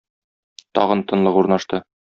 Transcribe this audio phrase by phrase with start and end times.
[0.79, 1.85] Тагын тынлык урнашты.